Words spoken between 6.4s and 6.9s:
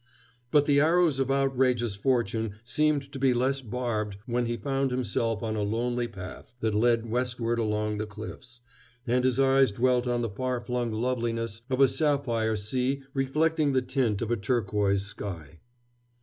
that